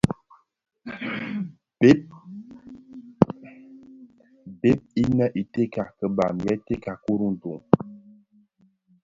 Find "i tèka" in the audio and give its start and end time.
5.41-5.83